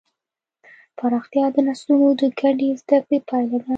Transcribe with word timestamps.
پراختیا 0.97 1.45
د 1.55 1.57
نسلونو 1.67 2.07
د 2.19 2.21
ګډې 2.39 2.69
زدهکړې 2.81 3.17
پایله 3.29 3.57
ده. 3.65 3.69